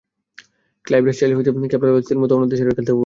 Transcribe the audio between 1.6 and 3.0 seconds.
Kepler ওয়েসেলসদের মতো অন্য দেশের হয়ে খেলতেও পারতেন।